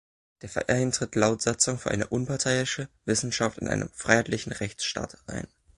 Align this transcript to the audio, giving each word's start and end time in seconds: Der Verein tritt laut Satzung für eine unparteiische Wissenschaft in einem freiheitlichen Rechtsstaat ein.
Der 0.41 0.49
Verein 0.49 0.91
tritt 0.91 1.13
laut 1.15 1.43
Satzung 1.43 1.77
für 1.77 1.91
eine 1.91 2.07
unparteiische 2.07 2.89
Wissenschaft 3.05 3.59
in 3.59 3.67
einem 3.67 3.87
freiheitlichen 3.91 4.51
Rechtsstaat 4.51 5.15
ein. 5.27 5.45